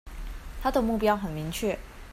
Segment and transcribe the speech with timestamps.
[0.63, 1.77] 他的目標很明確